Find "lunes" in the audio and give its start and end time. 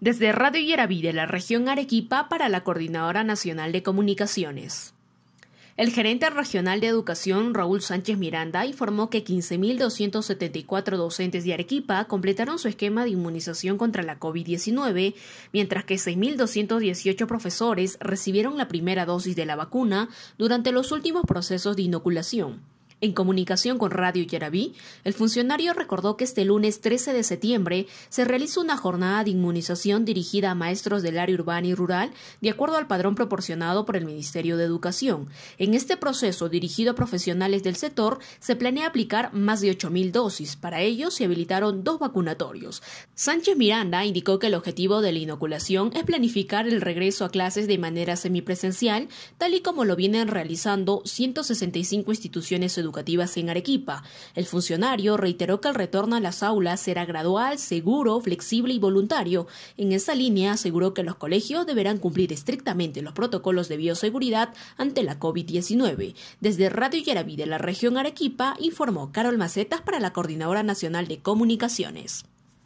26.44-26.82